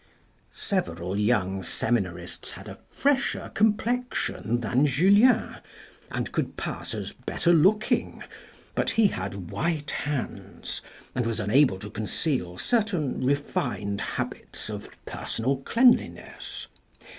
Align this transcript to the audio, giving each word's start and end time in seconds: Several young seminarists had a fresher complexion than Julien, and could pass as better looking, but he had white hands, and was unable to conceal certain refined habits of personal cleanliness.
Several 0.55 1.15
young 1.15 1.61
seminarists 1.61 2.53
had 2.53 2.67
a 2.67 2.79
fresher 2.89 3.51
complexion 3.53 4.61
than 4.61 4.87
Julien, 4.87 5.57
and 6.09 6.31
could 6.31 6.57
pass 6.57 6.95
as 6.95 7.13
better 7.13 7.53
looking, 7.53 8.23
but 8.73 8.89
he 8.89 9.05
had 9.09 9.51
white 9.51 9.91
hands, 9.91 10.81
and 11.13 11.27
was 11.27 11.39
unable 11.39 11.77
to 11.77 11.91
conceal 11.91 12.57
certain 12.57 13.23
refined 13.23 14.01
habits 14.01 14.71
of 14.71 14.89
personal 15.05 15.57
cleanliness. 15.57 16.65